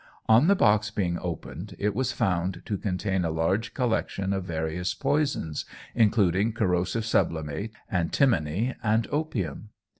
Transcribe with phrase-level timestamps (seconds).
[0.27, 4.95] On the box being opened, it was found to contain a large collection of various
[4.95, 9.69] poisons, including corrosive sublimate, antimony, and opium.